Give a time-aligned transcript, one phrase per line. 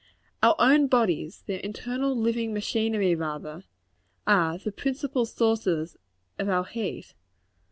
[0.41, 3.65] Our own bodies their internal, living machinery, rather
[4.25, 5.95] are the principal sources
[6.39, 7.13] of our heat.